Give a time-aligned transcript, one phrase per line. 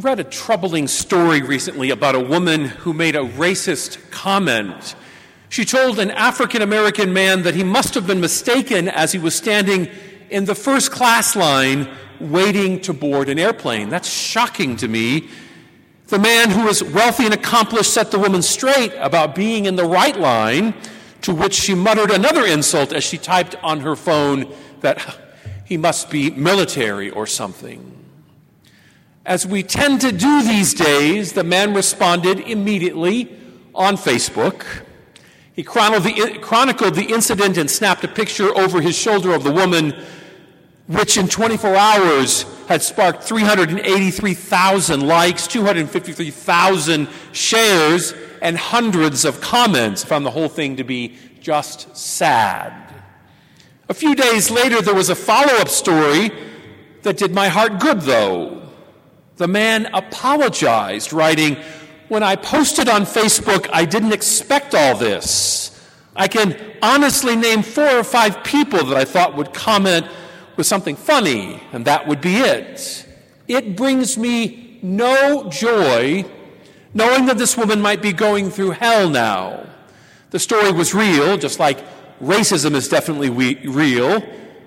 [0.00, 4.94] Read a troubling story recently about a woman who made a racist comment.
[5.50, 9.34] She told an African American man that he must have been mistaken as he was
[9.34, 9.90] standing
[10.30, 11.86] in the first class line
[12.18, 13.90] waiting to board an airplane.
[13.90, 15.28] That's shocking to me.
[16.06, 19.84] The man who was wealthy and accomplished set the woman straight about being in the
[19.84, 20.72] right line,
[21.22, 25.18] to which she muttered another insult as she typed on her phone that
[25.66, 27.99] he must be military or something.
[29.26, 33.36] As we tend to do these days, the man responded immediately
[33.74, 34.64] on Facebook.
[35.52, 39.94] He chronicled the, incident and snapped a picture over his shoulder of the woman
[40.86, 50.02] which in 24 hours had sparked 383,000 likes, 253,000 shares, and hundreds of comments.
[50.02, 52.72] Found the whole thing to be just sad.
[53.88, 56.32] A few days later, there was a follow up story
[57.02, 58.59] that did my heart good, though.
[59.40, 61.56] The man apologized, writing,
[62.08, 65.82] When I posted on Facebook, I didn't expect all this.
[66.14, 70.06] I can honestly name four or five people that I thought would comment
[70.56, 73.06] with something funny, and that would be it.
[73.48, 76.26] It brings me no joy
[76.92, 79.64] knowing that this woman might be going through hell now.
[80.32, 81.78] The story was real, just like
[82.20, 84.22] racism is definitely we- real,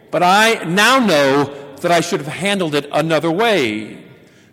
[0.09, 3.99] but I now know that I should have handled it another way.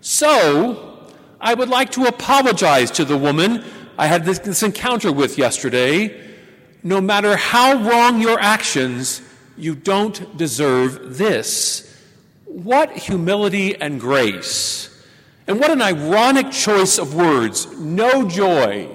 [0.01, 1.09] So,
[1.41, 3.65] I would like to apologize to the woman
[4.01, 6.19] I had this, this encounter with yesterday.
[6.83, 9.21] No matter how wrong your actions,
[9.59, 11.87] you don't deserve this.
[12.47, 14.89] What humility and grace.
[15.47, 17.67] And what an ironic choice of words.
[17.77, 18.89] No joy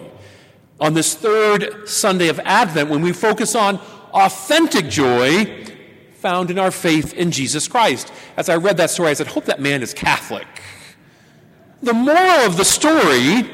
[0.80, 3.78] on this third Sunday of Advent when we focus on
[4.12, 5.68] authentic joy
[6.16, 8.12] found in our faith in Jesus Christ.
[8.38, 10.48] As I read that story, I said, hope that man is Catholic.
[11.86, 13.48] The moral of the story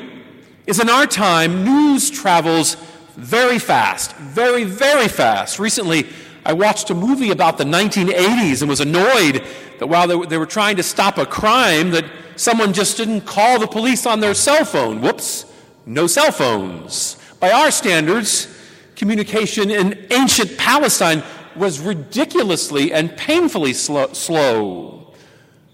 [0.66, 2.78] is in our time, news travels
[3.18, 5.60] very fast, very, very fast.
[5.60, 6.08] Recently,
[6.46, 9.46] I watched a movie about the 1980s and was annoyed
[9.80, 12.06] that while they, they were trying to stop a crime, that
[12.38, 15.02] someone just didn't call the police on their cell phone.
[15.02, 15.44] Whoops,
[15.86, 17.18] no cell phones.
[17.42, 18.48] By our standards,
[18.96, 21.22] communication in ancient Palestine
[21.58, 24.14] was ridiculously and painfully slow.
[24.14, 25.01] slow.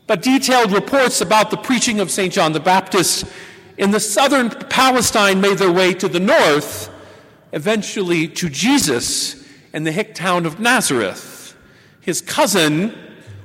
[0.08, 2.34] But detailed reports about the preaching of St.
[2.34, 3.26] John the Baptist
[3.78, 6.90] in the southern Palestine made their way to the north,
[7.52, 11.56] eventually to Jesus in the hick town of Nazareth.
[12.00, 12.98] His cousin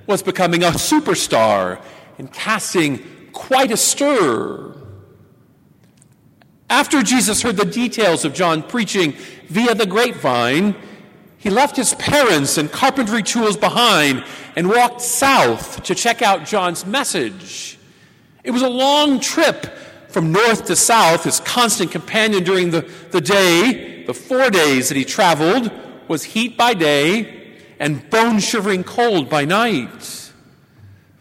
[0.06, 1.83] was becoming a superstar
[2.17, 4.75] and casting quite a stir.
[6.71, 9.12] After Jesus heard the details of John preaching
[9.49, 10.77] via the grapevine,
[11.42, 16.86] he left his parents and carpentry tools behind and walked south to check out John's
[16.86, 17.78] message.
[18.44, 19.66] It was a long trip
[20.06, 21.25] from north to south.
[21.25, 25.69] His constant companion during the, the day, the four days that he traveled,
[26.06, 30.32] was heat by day and bone shivering cold by night.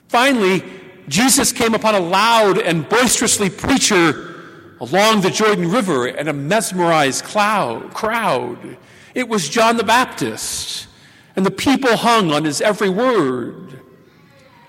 [0.07, 0.63] Finally,
[1.07, 7.23] Jesus came upon a loud and boisterously preacher along the Jordan River and a mesmerized
[7.23, 8.77] cloud, crowd.
[9.13, 10.87] It was John the Baptist,
[11.35, 13.79] and the people hung on his every word.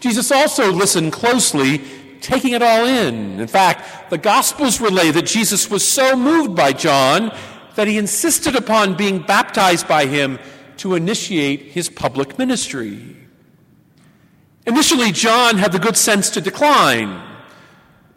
[0.00, 1.80] Jesus also listened closely,
[2.20, 3.38] taking it all in.
[3.38, 7.32] In fact, the Gospels relay that Jesus was so moved by John
[7.76, 10.38] that he insisted upon being baptized by him
[10.78, 13.16] to initiate his public ministry.
[14.66, 17.22] Initially, John had the good sense to decline,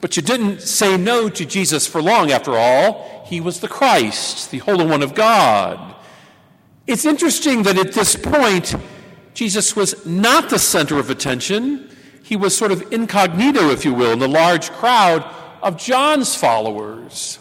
[0.01, 3.25] but you didn't say no to Jesus for long, after all.
[3.25, 5.94] He was the Christ, the Holy One of God.
[6.87, 8.75] It's interesting that at this point,
[9.33, 11.89] Jesus was not the center of attention.
[12.21, 15.23] He was sort of incognito, if you will, in the large crowd
[15.63, 17.39] of John's followers.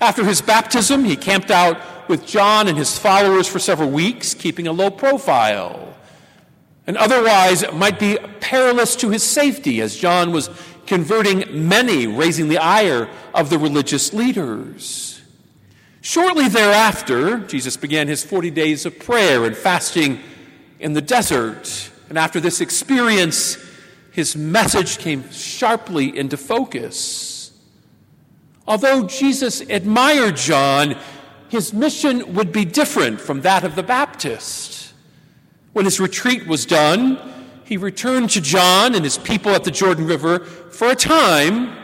[0.00, 4.66] After his baptism, he camped out with John and his followers for several weeks, keeping
[4.66, 5.96] a low profile.
[6.86, 10.50] And otherwise, it might be perilous to his safety as John was
[10.86, 15.21] converting many, raising the ire of the religious leaders.
[16.02, 20.18] Shortly thereafter, Jesus began his 40 days of prayer and fasting
[20.80, 21.90] in the desert.
[22.08, 23.56] And after this experience,
[24.10, 27.52] his message came sharply into focus.
[28.66, 30.96] Although Jesus admired John,
[31.48, 34.92] his mission would be different from that of the Baptist.
[35.72, 37.16] When his retreat was done,
[37.64, 41.76] he returned to John and his people at the Jordan River for a time,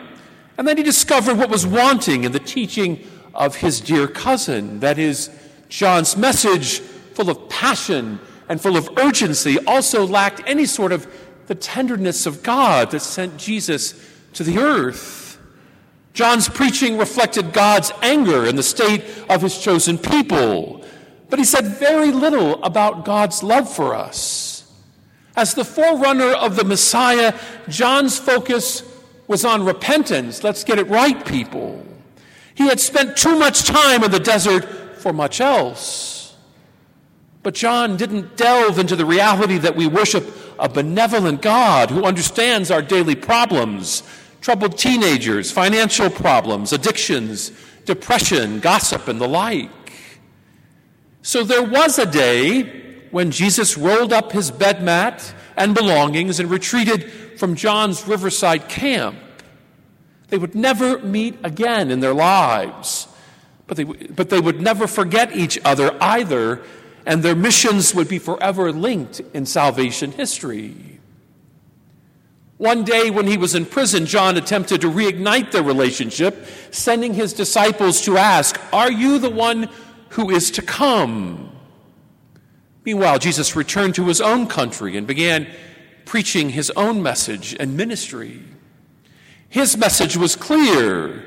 [0.59, 3.07] and then he discovered what was wanting in the teaching
[3.39, 4.81] of his dear cousin.
[4.81, 5.31] That is,
[5.69, 8.19] John's message, full of passion
[8.49, 11.07] and full of urgency, also lacked any sort of
[11.47, 13.95] the tenderness of God that sent Jesus
[14.35, 15.39] to the earth.
[16.13, 20.85] John's preaching reflected God's anger in the state of his chosen people,
[21.31, 24.71] but he said very little about God's love for us.
[25.37, 27.39] As the forerunner of the Messiah,
[27.69, 28.83] John's focus
[29.29, 30.43] was on repentance.
[30.43, 31.85] Let's get it right, people.
[32.59, 34.65] He had spent too much time in the desert
[34.99, 36.35] for much else.
[37.45, 40.27] But John didn't delve into the reality that we worship
[40.59, 44.03] a benevolent God who understands our daily problems
[44.41, 47.53] troubled teenagers, financial problems, addictions,
[47.85, 49.71] depression, gossip, and the like.
[51.23, 52.63] So there was a day
[53.13, 59.17] when Jesus rolled up his bed mat and belongings and retreated from John's riverside camp.
[60.29, 63.09] They would never meet again in their lives,
[63.67, 66.63] but they, but they would never forget each other either,
[67.07, 71.01] and their missions would be forever linked in salvation history.
[72.59, 77.33] One day, when he was in prison, John attempted to reignite their relationship, sending his
[77.33, 79.71] disciples to ask, Are you the one
[80.11, 81.53] who is to come?
[82.85, 85.47] Meanwhile, Jesus returned to his own country and began
[86.05, 88.43] preaching his own message and ministry.
[89.49, 91.25] His message was clear,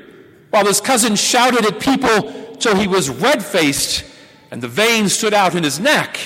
[0.50, 4.04] while his cousin shouted at people till he was red faced
[4.52, 6.18] and the veins stood out in his neck.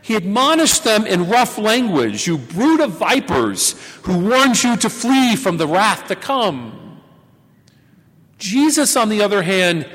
[0.00, 3.72] He admonished them in rough language, You brood of vipers,
[4.04, 7.02] who warned you to flee from the wrath to come.
[8.38, 9.86] Jesus, on the other hand,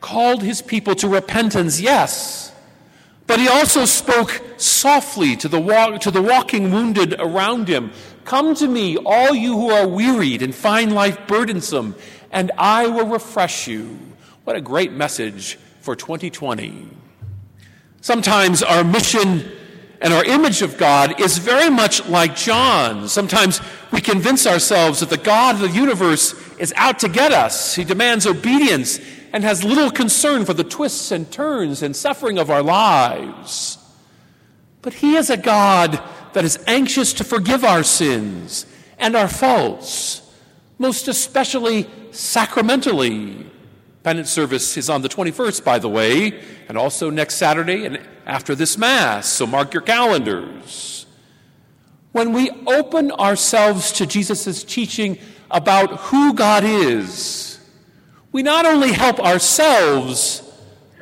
[0.00, 2.54] called his people to repentance, yes,
[3.26, 7.92] but he also spoke softly to the, walk, to the walking wounded around him.
[8.24, 11.94] Come to me, all you who are wearied and find life burdensome,
[12.30, 13.98] and I will refresh you.
[14.44, 16.88] What a great message for 2020.
[18.00, 19.50] Sometimes our mission
[20.00, 23.08] and our image of God is very much like John.
[23.08, 23.60] Sometimes
[23.92, 27.74] we convince ourselves that the God of the universe is out to get us.
[27.74, 28.98] He demands obedience
[29.32, 33.78] and has little concern for the twists and turns and suffering of our lives.
[34.82, 36.02] But He is a God
[36.34, 38.66] that is anxious to forgive our sins
[38.98, 40.22] and our faults,
[40.78, 43.46] most especially sacramentally.
[44.02, 48.54] Penance service is on the 21st, by the way, and also next Saturday and after
[48.54, 51.06] this Mass, so mark your calendars.
[52.12, 55.18] When we open ourselves to Jesus' teaching
[55.50, 57.58] about who God is,
[58.32, 60.42] we not only help ourselves,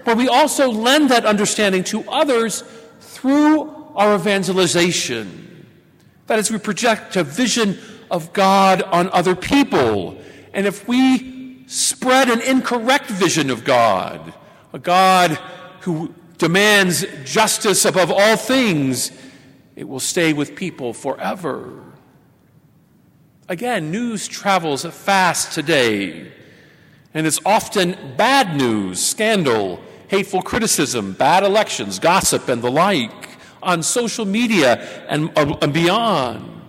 [0.04, 2.62] but we also lend that understanding to others
[3.00, 5.66] through our evangelization.
[6.26, 7.78] That is, we project a vision
[8.10, 10.20] of God on other people.
[10.52, 14.32] And if we spread an incorrect vision of God,
[14.72, 15.32] a God
[15.80, 19.12] who demands justice above all things,
[19.76, 21.82] it will stay with people forever.
[23.48, 26.30] Again, news travels fast today.
[27.12, 33.29] And it's often bad news, scandal, hateful criticism, bad elections, gossip, and the like
[33.62, 36.62] on social media and, uh, and beyond.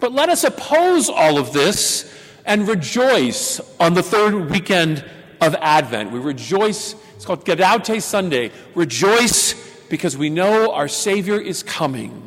[0.00, 2.14] But let us oppose all of this
[2.44, 5.04] and rejoice on the third weekend
[5.40, 6.10] of Advent.
[6.10, 8.52] We rejoice, it's called Gaudete Sunday.
[8.74, 9.54] Rejoice
[9.88, 12.24] because we know our Savior is coming.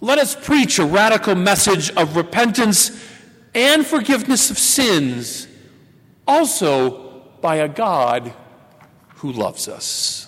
[0.00, 2.90] Let us preach a radical message of repentance
[3.54, 5.46] and forgiveness of sins
[6.26, 8.32] also by a God
[9.16, 10.21] who loves us.